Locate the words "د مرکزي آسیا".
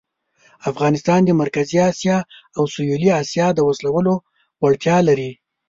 1.25-2.17